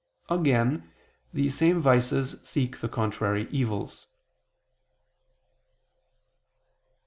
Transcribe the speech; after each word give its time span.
_Again, 0.35 0.89
these 1.31 1.53
same 1.55 1.79
vices 1.79 2.35
seek 2.41 2.79
the 2.79 2.89
contrary 2.89 3.47
evils. 3.51 4.07